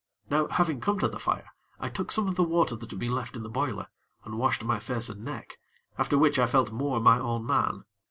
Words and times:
Now, 0.31 0.47
having 0.47 0.81
come 0.81 0.97
to 0.97 1.07
the 1.07 1.19
fire, 1.19 1.53
I 1.79 1.87
took 1.89 2.11
some 2.11 2.27
of 2.27 2.33
the 2.33 2.41
water 2.43 2.75
that 2.75 2.89
had 2.89 2.97
been 2.97 3.11
left 3.11 3.35
in 3.35 3.43
the 3.43 3.49
boiler, 3.49 3.85
and 4.25 4.39
washed 4.39 4.63
my 4.65 4.79
face 4.79 5.09
and 5.09 5.23
neck, 5.23 5.59
after 5.95 6.17
which 6.17 6.39
I 6.39 6.47
felt 6.47 6.71
more 6.71 6.99
my 6.99 7.19
own 7.19 7.45
man. 7.45 7.83